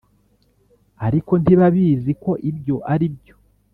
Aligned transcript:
ariko 1.07 1.31
ntibabizi 1.41 2.11
ko 2.23 2.31
ibyo 2.49 2.75
aribyo. 2.93 3.35